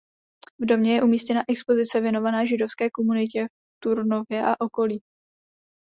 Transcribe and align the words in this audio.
V 0.59 0.65
domě 0.65 0.93
je 0.93 1.03
umístěna 1.03 1.41
expozice 1.49 1.99
věnovaná 2.01 2.45
židovské 2.45 2.89
komunitě 2.89 3.47
v 3.47 3.49
Turnově 3.79 4.45
a 4.45 4.61
okolí. 4.61 5.01